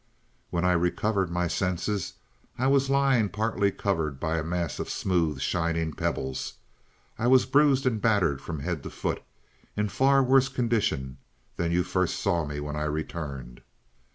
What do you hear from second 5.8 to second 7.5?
pebbles. I was